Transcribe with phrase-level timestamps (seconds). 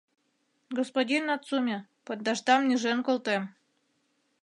[0.77, 3.43] —Господин Нацуме, пондашдам нӱжен колтем.